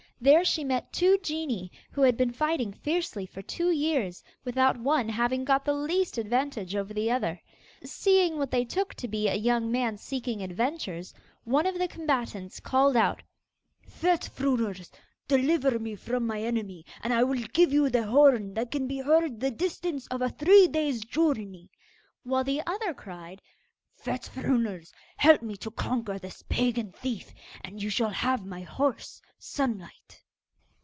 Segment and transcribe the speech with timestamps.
[0.23, 5.09] There she met two Genii who had been fighting fiercely for two years, without one
[5.09, 7.41] having got the least advantage over the other.
[7.83, 11.11] Seeing what they took to be a young man seeking adventures,
[11.43, 13.23] one of the combatants called out,
[13.87, 14.91] 'Fet Fruners!
[15.27, 18.99] deliver me from my enemy, and I will give you the horn that can be
[18.99, 21.71] heard the distance of a three days' journey;'
[22.21, 23.41] while the other cried,
[23.93, 24.91] 'Fet Fruners!
[25.17, 30.23] help me to conquer this pagan thief, and you shall have my horse, Sunlight.